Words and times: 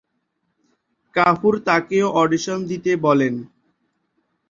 কাপুর 1.15 1.53
তাকেও 1.67 2.07
অডিশন 2.21 2.59
দিতে 2.69 2.91
বলেন। 3.05 3.33